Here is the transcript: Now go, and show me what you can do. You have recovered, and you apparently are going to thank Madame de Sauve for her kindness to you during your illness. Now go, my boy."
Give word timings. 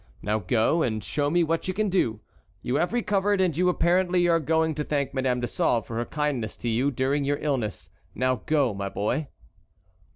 Now 0.23 0.39
go, 0.39 0.81
and 0.81 1.03
show 1.03 1.29
me 1.29 1.43
what 1.43 1.67
you 1.67 1.75
can 1.75 1.87
do. 1.87 2.21
You 2.63 2.77
have 2.77 2.91
recovered, 2.91 3.39
and 3.39 3.55
you 3.55 3.69
apparently 3.69 4.27
are 4.27 4.39
going 4.39 4.73
to 4.73 4.83
thank 4.83 5.13
Madame 5.13 5.41
de 5.41 5.47
Sauve 5.47 5.85
for 5.85 5.97
her 5.97 6.05
kindness 6.05 6.57
to 6.57 6.69
you 6.69 6.89
during 6.89 7.23
your 7.23 7.37
illness. 7.37 7.91
Now 8.15 8.37
go, 8.47 8.73
my 8.73 8.89
boy." 8.89 9.27